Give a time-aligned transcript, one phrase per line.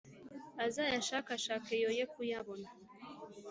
[0.65, 2.67] azayashakashake yoye kuyabona